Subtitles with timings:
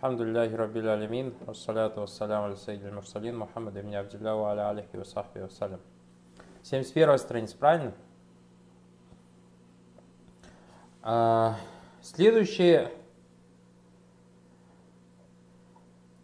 [0.00, 5.04] Алхамдулиллахи Раббил Алямин, вассаляту вассаляму аля сайдил мурсалин, Мухаммад ибн Абдилля ва аля алихи ва
[5.04, 5.80] сахби вассалям.
[6.62, 7.94] 71 страница, правильно?
[11.00, 11.56] А,
[12.02, 12.92] следующая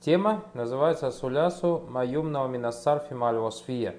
[0.00, 3.96] тема называется Сулясу Маюмна Минассарфи Маль Васфия.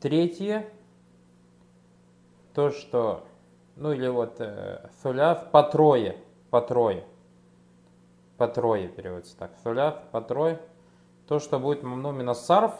[0.00, 0.68] Третье,
[2.52, 3.24] то, что
[3.76, 6.16] ну или вот э, суляв по трое,
[6.50, 7.04] по трое.
[8.38, 9.52] По трое переводится так.
[9.62, 10.60] Суляв по трое.
[11.28, 12.74] То, что будет мамну минасарф,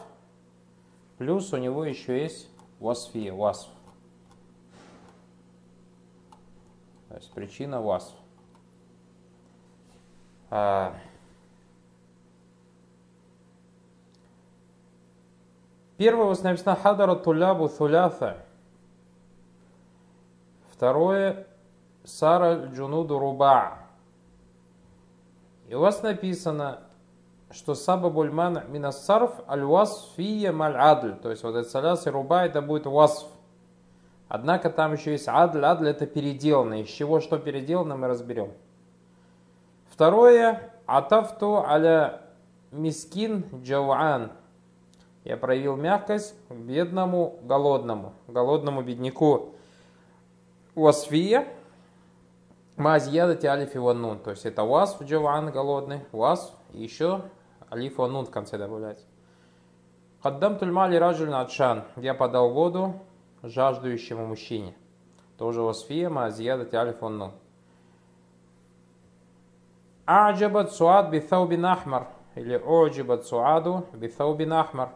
[1.19, 2.49] плюс у него еще есть
[2.81, 3.69] васфия, васф.
[7.09, 8.13] То есть причина васф.
[10.51, 10.95] А,
[15.97, 18.46] Первое вот написано хадара тулябу thuляфа.
[20.77, 21.47] Второе
[22.05, 23.79] Сара Джунуду Руба.
[25.69, 26.81] И у вас написано,
[27.51, 31.15] что Саба Бульман Минасарф Аль-Васф Фия Маль Адль.
[31.15, 33.27] То есть вот это Саляс и Руба это будет Васф.
[34.29, 35.65] Однако там еще есть Адль.
[35.65, 36.83] Адль это переделано.
[36.83, 38.53] Из чего что переделано мы разберем.
[39.89, 42.21] Второе Атафту аля
[42.71, 44.31] Мискин Джауан.
[45.25, 49.56] Я проявил мягкость к бедному голодному, голодному бедняку.
[50.77, 51.49] Уасфия,
[52.77, 54.19] Мазьядати алиф и ваннун.
[54.19, 57.23] То есть это уасф джаван голодный, уасф и еще
[57.73, 59.03] алиф ваннун в конце добавлять.
[60.23, 61.85] Хаддам тульмали раджуль надшан.
[61.97, 63.01] Я подал воду
[63.43, 64.75] жаждущему мужчине.
[65.39, 67.33] Тоже уасфия, мазьядати алиф ваннун.
[70.05, 72.09] Аджабат суад бithаубин ахмар.
[72.35, 74.91] Или оджибат суаду бithаубин ахмар.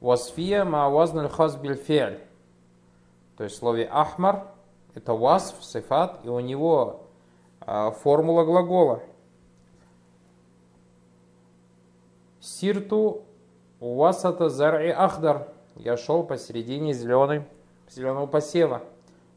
[0.00, 1.76] Васфия ма вазналь хаз биль
[3.36, 4.46] то есть в слове ахмар
[4.94, 7.06] это васф, сифат, и у него
[7.60, 9.00] а, формула глагола.
[12.40, 13.22] Сирту
[13.80, 15.48] васата зар'i ахдар.
[15.76, 17.44] Я шел посередине зеленой,
[17.88, 18.82] зеленого посева.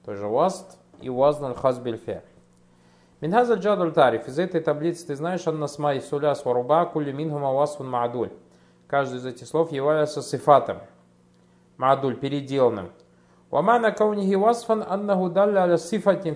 [0.05, 2.23] Тоже васт и вазнан хазбельфе.
[3.21, 4.27] Минхаза джадуль тариф.
[4.27, 8.31] Из этой таблицы ты знаешь, анна смай суля сваруба кулю минхума васфун маадуль.
[8.87, 10.79] Каждый из этих слов является сифатом.
[11.77, 12.91] Маадуль, переделанным.
[13.51, 16.35] Вамана каунихи васфан аннаху далля сифатин.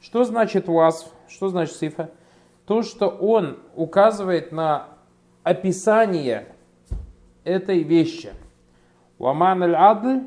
[0.00, 1.08] Что значит васф?
[1.28, 2.10] Что значит сифа?
[2.66, 4.88] То, что он указывает на
[5.42, 6.54] описание
[7.44, 8.32] этой вещи.
[9.18, 10.20] Ваман аль адль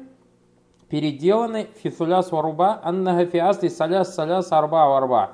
[0.89, 5.31] переделанный фисуляс варуба аннаха фи асли саляс саляс арба варба.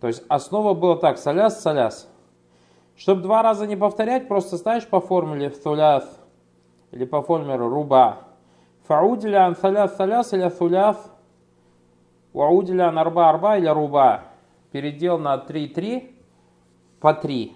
[0.00, 2.08] То есть основа была так, саляс саляс.
[2.96, 6.04] Чтобы два раза не повторять, просто ставишь по формуле фитуляс
[6.90, 8.27] или по формуле руба
[8.88, 11.12] Фауdiля ан саляс саляс или суляс.
[12.32, 14.22] Ваудиля ан арба арба или руба.
[14.72, 16.10] Передел на 3-3
[16.98, 17.54] по 3.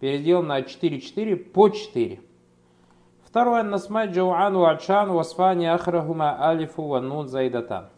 [0.00, 2.20] Передел на 4-4 по 4.
[3.24, 3.62] Второе.
[3.62, 7.90] Насмай джауан вачан васфани ахрахума алифу ванун зайдатан.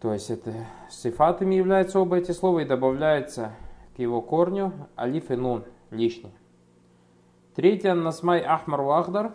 [0.00, 0.54] То есть это
[0.88, 3.52] сифатами являются оба эти слова и добавляется
[3.96, 6.32] к его корню алиф и нун лишний.
[7.54, 7.92] Третье.
[7.92, 9.34] Насмай ахмар вахдар.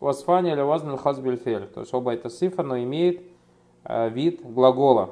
[0.00, 1.66] Васфани или вазн хазбиль фель.
[1.66, 3.22] То есть оба это сифа, но имеет
[3.84, 5.10] э, вид глагола.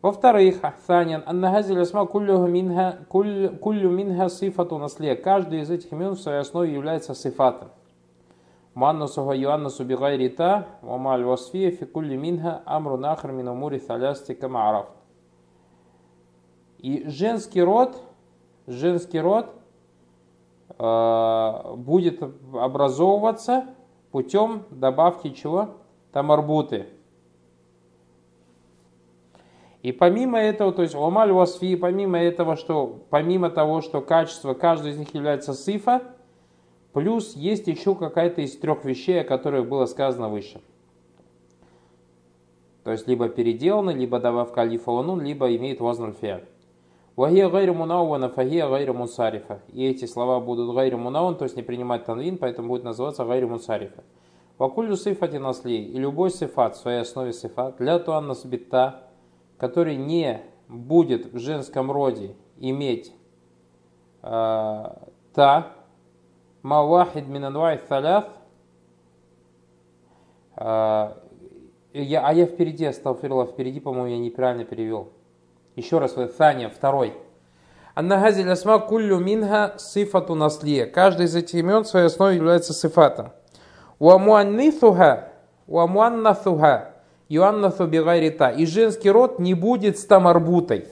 [0.00, 5.14] Во-вторых, Санян, аннахазиль асма куллю минха сифату насле.
[5.14, 7.68] Каждый из этих имен в своей основе является сифатом.
[8.74, 14.86] Маннусуха юаннусу бигайрита, вамаль васфия фи кулли минха амру нахр мин умури халясти камараф.
[16.78, 18.02] И женский род,
[18.66, 19.54] женский род–
[20.78, 22.22] будет
[22.52, 23.66] образовываться
[24.10, 25.70] путем добавки чего?
[26.12, 26.86] Тамарбуты.
[29.82, 34.90] И помимо этого, то есть омаль васфи, помимо этого, что помимо того, что качество каждого
[34.90, 36.02] из них является сифа,
[36.92, 40.60] плюс есть еще какая-то из трех вещей, о которых было сказано выше.
[42.84, 46.44] То есть либо переделано, либо добавка алифа либо имеет вознан фиаль.
[47.14, 49.60] Вахия гайру мунауана, фахия гайру мусарифа.
[49.68, 53.48] И эти слова будут гайру мунауан, то есть не принимать танвин, поэтому будет называться гайру
[53.48, 54.02] мусарифа.
[54.58, 55.84] Вакулю сифати насли.
[55.84, 59.02] И любой сифат в своей основе сифат, для туанна сбита,
[59.58, 63.12] который не будет в женском роде иметь
[64.22, 64.84] э,
[65.34, 65.72] та,
[66.62, 68.26] мавахид минанвай саляф,
[70.56, 71.12] э,
[71.94, 75.10] я, а я впереди остал, впереди, по-моему, я неправильно перевел.
[75.76, 77.14] Еще раз, Таня, второй.
[77.94, 80.86] Аннахазиль асма куллю минха сифату наслия.
[80.86, 83.32] Каждый из этих имен в своей основе является сифатом.
[83.98, 85.28] Уамуаннисуха,
[85.66, 86.94] уамуаннасуха.
[87.28, 88.48] юаннасу бигайрита.
[88.48, 90.86] И женский род не будет с тамарбутой.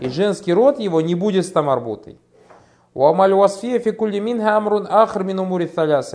[0.00, 2.18] И женский род его не будет с тамарбутой.
[2.94, 5.70] Уамаль васфия фикулли минха амрун ахр мин умури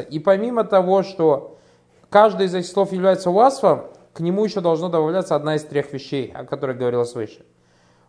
[0.09, 1.57] И помимо того, что
[2.09, 6.31] каждый из этих слов является васфом, к нему еще должно добавляться одна из трех вещей,
[6.35, 7.45] о которых говорилось выше.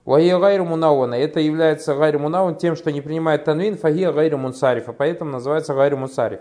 [0.05, 0.67] Вахия гайру.
[0.67, 4.93] Это является гайру мунаун тем, что не принимает танвин, фахия гайру мунсарифа.
[4.93, 6.41] Поэтому называется гайру мунсариф.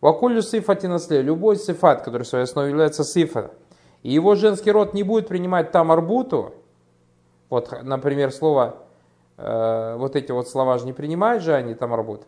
[0.00, 1.22] Вакулю сифати насле.
[1.22, 3.52] Любой сифат, который в своей основе является сифа,
[4.02, 6.54] и его женский род не будет принимать там арбуту,
[7.48, 8.76] вот, например, слово,
[9.38, 12.26] э, вот эти вот слова же не принимают же они там арбут.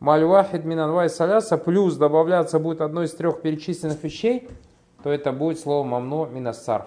[0.00, 4.48] Мальвахид минанвай саляса плюс добавляться будет одно из трех перечисленных вещей,
[5.04, 6.86] то это будет слово мамно минассарф.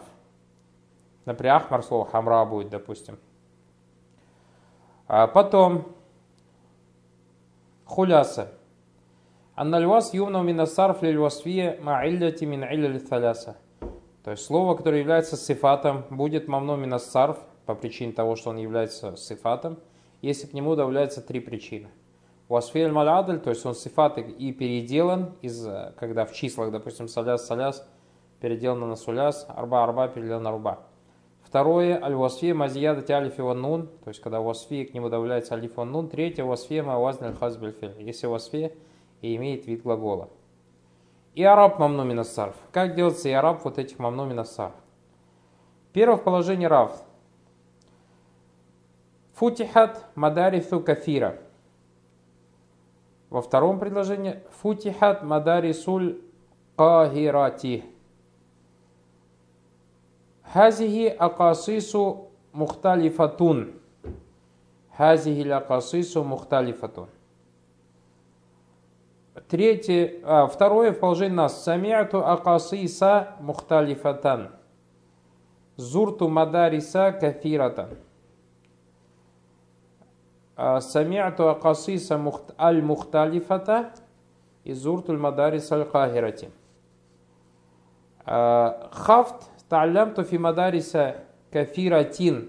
[1.23, 3.17] Например, ахмар слово хамра будет, допустим.
[5.07, 5.95] А потом
[7.85, 8.51] хуляса.
[9.53, 13.57] Аннальвас юмна минасарф лильвасфия ма'илляти мин илля таляса.
[14.23, 19.15] То есть слово, которое является сифатом, будет мамно минасарф по причине того, что он является
[19.15, 19.77] сифатом,
[20.21, 21.89] если к нему добавляются три причины.
[22.49, 25.67] Васфиэль малядль, то есть он сифат и переделан, из,
[25.97, 27.87] когда в числах, допустим, саляс, саляс,
[28.39, 30.79] переделано на суляс, арба, арба, переделано на руба.
[31.55, 36.09] Второе, аль-васфия мазияда алиф нун, то есть когда васфия к нему добавляется алиф нун.
[36.09, 38.73] Третье, васфия мавазн аль-хазбельфиль, если васфия
[39.21, 40.27] и имеет вид глагола.
[41.33, 42.57] И араб мамну минасарф.
[42.73, 44.73] Как делается и араб вот этих мамну минасарф?
[45.93, 47.01] Первое в положении рав.
[49.35, 51.37] Футихат мадарису кафира.
[53.29, 56.19] Во втором предложении футихат мадарисуль
[56.75, 57.85] кахирати.
[60.55, 63.73] Хазихи акасису мухталифатун.
[64.95, 67.09] Хазихи акасису мухталифатун.
[69.49, 71.61] Третье, а, второе в положении нас.
[71.61, 74.51] Самиату акасиса мухталифатан.
[75.75, 77.89] Зурту мадариса кафиратан.
[80.55, 82.15] А, самиату акасиса
[82.57, 83.91] аль-мухталифата
[84.63, 86.49] и зурту мадариса аль-кахирати.
[88.25, 90.98] А, хафт تعلمت في مدارس
[91.52, 92.42] كثيرة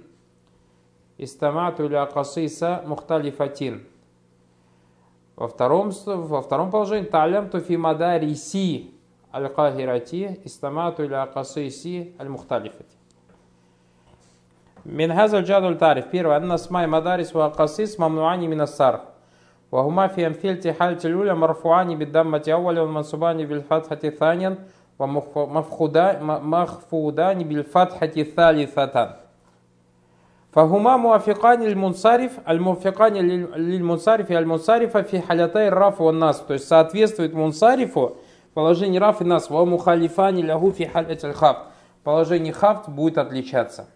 [1.22, 3.80] استمعت إلى قصيص مختلفة
[5.38, 8.58] во втором, во втором положении تعلمت في مدارس
[9.36, 11.86] القاهرة استمعت إلى قصيص
[12.22, 12.86] المختلفة
[14.86, 19.02] من هذا الجدول تعرف первое أن اسماء مدارس وقصيص ممنوعان من الصرف
[19.72, 24.56] وهما في أمثلة حالة الأولى مرفوعان بالضمة أولا ومنصوبان بالفتحة ثانيا
[25.00, 26.24] ومخفودان
[27.44, 29.22] بالفتحة الثالثة
[30.52, 38.18] فهما موافقان للمنصرف الموافقان للمنصرف и المنصرف في حالتي الرفع والنصب то есть соответствует мунсарифу
[38.54, 41.62] положение раф и нас ва мухалифани лягу фи халят хафт
[42.04, 43.88] положение хафт будет отличаться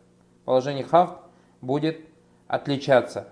[0.45, 1.15] положение хафт
[1.61, 1.99] будет
[2.47, 3.27] отличаться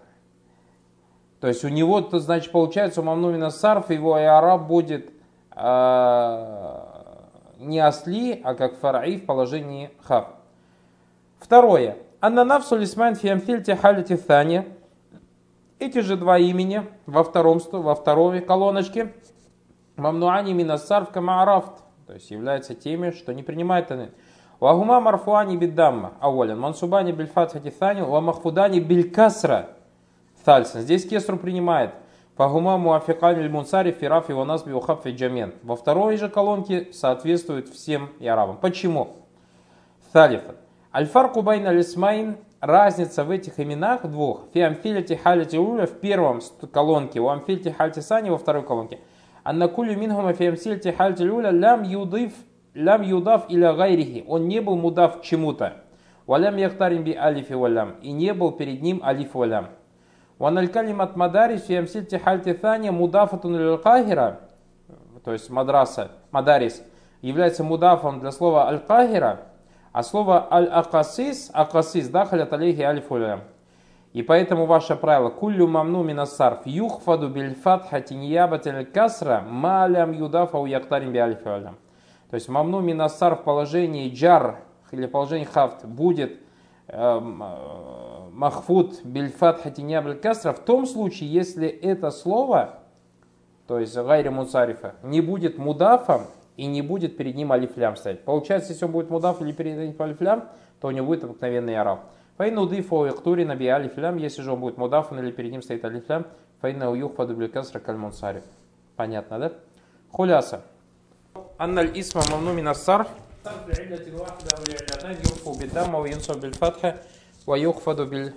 [1.40, 5.12] то есть у него то значит получается у мамнумина сарф его и араб будет
[5.56, 6.78] э,
[7.59, 10.37] не осли, а как фараи в положении хаб.
[11.39, 11.97] Второе.
[12.21, 14.73] Анна нафсу лисман фиамфильте халити thani.
[15.79, 19.13] Эти же два имени во, втором, во второй колоночке.
[19.97, 21.83] Мамнуани минасарф камаарафт.
[22.07, 24.09] То есть являются теми, что не принимают они.
[24.61, 26.15] Вагума марфуани биддамма.
[26.21, 26.59] Ауален.
[26.59, 28.05] Мансубани бильфатхати thani.
[28.05, 29.71] Ва махфудани билькасра.
[30.45, 30.81] Тальсен.
[30.81, 31.93] Здесь кесру принимает.
[32.39, 35.55] Фагума муафикан иль мунсари фираф его насби ухаффи джамен.
[35.65, 38.59] Во второй же колонке соответствует всем и арабам.
[38.59, 39.17] Почему?
[40.13, 40.55] Салифа.
[40.95, 44.43] Альфарку байна лисмайн разница в этих именах двух.
[44.55, 46.41] Фи халити уля в первом
[46.73, 49.01] колонке, у амфилити хальти сани во второй колонке.
[49.43, 52.35] Анна кулю минхума фи амфилити уля лям юдив
[52.73, 54.25] лям юдав иля гайрихи.
[54.29, 55.83] Он не был мудав чему-то.
[56.29, 57.97] Валям яхтарин би алифи валям.
[58.01, 59.71] И не был перед ним алиф валям.
[60.39, 64.41] Ваналь калимат мадарис фи амсильти хальти thания мудафатун аль-кахира,
[65.25, 66.83] то есть мадраса, мадарис,
[67.23, 69.41] является мудафом для слова аль-кахира,
[69.93, 73.41] а слово аль-акасис, акасис, дахалят алейхи алифулям.
[74.13, 80.67] И поэтому ваше правило, куллю мамну минасарф, юхфаду биль фатхати ниябатель касра, малям юдафа у
[80.67, 81.77] яктарим би алифулям.
[82.31, 84.61] То есть мамну минасар в положении джар
[84.93, 86.39] или положении хафт будет
[86.87, 87.43] эм,
[88.38, 92.80] махфуд бильфат хатиня касра в том случае, если это слово,
[93.68, 98.24] то есть гайри муцарифа, не будет мудафом и не будет перед ним алифлям стоять.
[98.24, 100.50] Получается, если он будет мудаф или перед ним алифлям,
[100.80, 102.02] то у него будет обыкновенный араб.
[102.38, 106.26] Файна удифу яктури наби алифлям, если же он будет мудафом или перед ним стоит алифлям,
[106.62, 108.44] файна уюх паду касра каль муцариф.
[108.96, 109.52] Понятно, да?
[110.12, 110.62] Хуляса.
[111.58, 113.08] Анналь исма мамну минассар
[113.44, 116.96] صرف العلة الواحدة أو العلتين يرفع بالدم وينصب بالفتحة
[117.49, 118.35] Ваюхфаду биль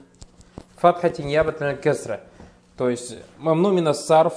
[0.78, 2.22] фатхатин ябаталь кесра.
[2.78, 4.34] То есть мамнумина сарф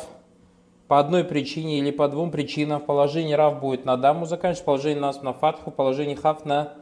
[0.88, 5.22] по одной причине или по двум причинам положение рав будет на даму заканчивать, положение нас
[5.22, 6.72] на фатху, положение хав на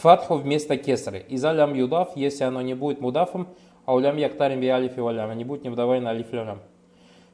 [0.00, 1.24] фатху вместо кесры.
[1.28, 3.46] И за лям юдаф, если оно не будет мудафом,
[3.84, 6.58] а улям яктарим би алиф и валям, не будет невдавай на алиф лям.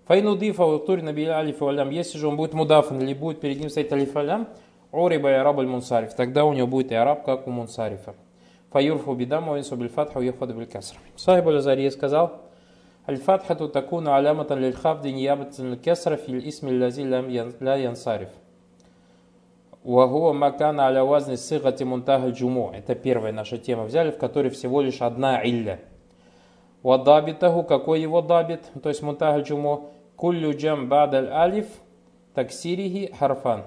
[0.09, 3.59] Файну дифа уктурин би алиф и валям, если же он будет мудафом или будет перед
[3.59, 4.47] ним стоять алиф и валям,
[4.93, 8.15] ориба и араб аль мунсариф, тогда у него будет и араб, как у мунсарифа.
[8.73, 10.97] Фаюрфу бидаму инсу бильфатху яходу билькаср.
[11.17, 12.43] Сахиб аль-Азарий сказал,
[13.07, 18.29] Аль-фатхату такуна аляматан лильхабди ниябатан лькасра фил исми лази ля янсариф.
[19.83, 22.71] Уагуа макана аля вазни сыгати мунтага джуму.
[22.73, 25.81] Это первая наша тема взяли, в которой всего лишь одна илля.
[26.85, 31.67] Вадабитаху, какой его дабит, то есть мунтага джуму, куллю джам бадаль алиф
[32.35, 33.65] таксирихи харфан.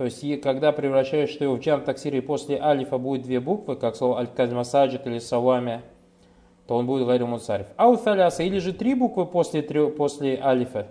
[0.00, 3.96] То есть, когда превращаешь что его в джам таксири после алифа будет две буквы, как
[3.96, 5.82] слово аль-кальмасаджит или савами,
[6.66, 7.66] то он будет говорить муцариф.
[7.76, 10.86] Ауталяса, или же три буквы после, после алифа.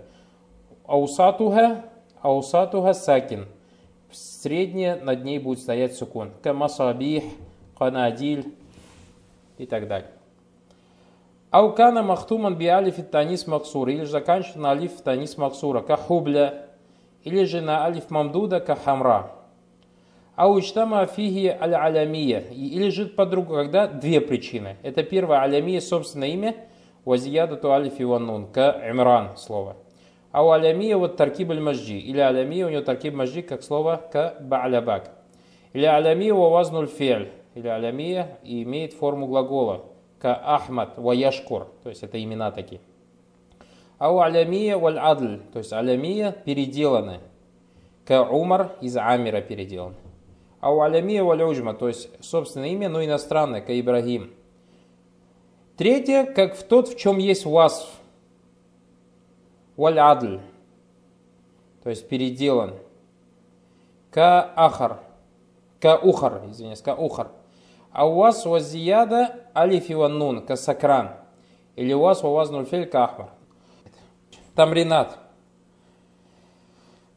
[0.86, 1.86] Аусатуха,
[2.20, 3.48] аусатуха сакин.
[4.12, 6.30] Средняя над ней будет стоять сукун.
[6.44, 7.24] Камасабих,
[7.76, 8.54] канадиль
[9.58, 10.10] и так далее.
[11.50, 16.69] Аукана махтуман би алиф танис максура, или же заканчивается на алиф танис максура, кахубля,
[17.24, 19.32] или же на алиф мамдуда, кахамра.
[20.36, 24.76] Аучтама фиги аль алямия, или же по-другому, когда две причины.
[24.82, 26.56] Это первое, алямия, собственное имя,
[27.04, 29.76] вазияда ту алиф и ваннун, ка имран слово.
[30.32, 34.00] А у алямия вот таркиб аль маджи, или алямия у него таркиб маджи, как слово
[34.10, 35.10] ка ба'лябак.
[35.72, 39.84] Или алямия у вазнуль фель, или алямия имеет форму глагола,
[40.20, 42.80] Ка Ахмад ва Яшкур, то есть это имена такие.
[44.00, 47.20] Ау алямия валь адль, то есть алямия переделаны.
[48.06, 49.94] Ка Умар из Амира переделан.
[50.62, 54.32] Ау алямия валь уджма, то есть собственное имя, но иностранное, ка Ибрагим.
[55.76, 57.90] Третье, как в тот, в чем есть васф.
[59.76, 60.40] Валь адль,
[61.82, 62.76] то есть переделан.
[64.10, 65.00] Ка Ахар,
[65.78, 67.28] ка Ухар, извиняюсь, ка Ухар.
[67.92, 71.10] А у вас вазияда алиф и ваннун, касакран.
[71.76, 73.28] Или у вас ваваз фель кахмар.
[74.54, 75.18] Тамринат.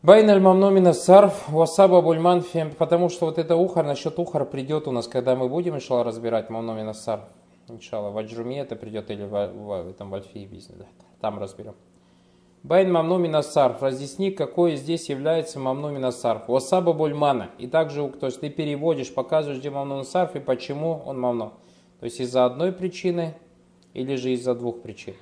[0.01, 2.43] Байн аль мамнумина сарф, васаба бульман
[2.77, 6.49] потому что вот это ухар, насчет ухар придет у нас, когда мы будем, иншалла, разбирать
[6.49, 7.23] мамнумина сарф.
[7.69, 10.85] Иншалла, в Аджруме это придет или в, в, в этом в Альфии бизнес, да,
[11.21, 11.75] там разберем.
[12.63, 13.83] Байн мамну минасарф.
[13.83, 16.47] Разъясни, какой здесь является мамну минасарф.
[16.47, 17.49] Васаба бульмана.
[17.57, 21.51] И также, то есть ты переводишь, показываешь, где мамну минасарф и почему он мамну.
[21.99, 23.35] То есть из-за одной причины
[23.93, 25.15] или же из-за двух причин.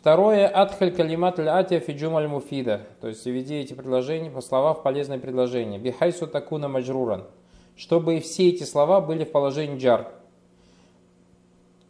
[0.00, 2.86] Второе, адхаль калимат атия фиджумаль муфида.
[3.02, 5.78] То есть введи эти предложения по слова в полезное предложение.
[5.78, 7.26] Бихайсу такуна маджруран.
[7.76, 10.08] Чтобы все эти слова были в положении джар.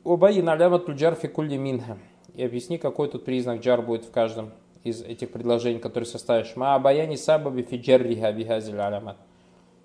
[0.02, 1.98] Убаи налямат джар фи кулли минха
[2.34, 4.50] и объясни, какой тут признак джар будет в каждом
[4.82, 6.56] из этих предложений, которые составишь.
[6.56, 9.18] Ма абаяни сабаби фи джарриха бихазиль алямат.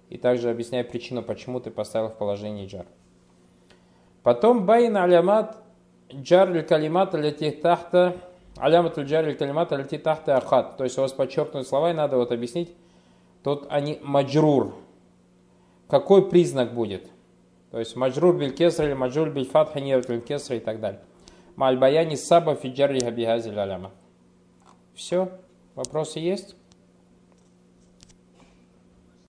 [0.10, 2.88] И также объясняй причину, почему ты поставил в положении جر.
[4.24, 5.57] Потом بيّن علامة
[6.13, 8.15] جر الكلمات التي تحتها
[8.57, 10.77] علامة جر الكلمات التي تحتها خط.
[10.77, 12.74] То есть у вас подчеркнутые слова, и надо вот объяснить.
[13.43, 14.75] Тут они مجرور.
[15.88, 17.07] Какой признак будет?
[17.71, 21.01] То есть مجرور بالكسرة или مجرور بالفتحة بالكسرة и так далее.
[21.55, 23.91] مع البيان سبب الجر بهذه العلامة.
[24.93, 25.29] Все?
[25.75, 26.55] Вопросы есть?